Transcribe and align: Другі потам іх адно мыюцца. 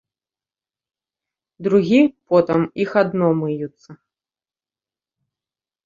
Другі 1.67 2.01
потам 2.33 2.61
іх 2.87 2.91
адно 3.05 3.27
мыюцца. 3.45 3.91